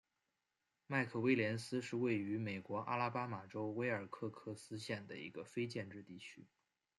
[0.87, 6.47] 麦克威廉斯是位于美国阿拉巴马州威尔科克斯县的一个非建制地区。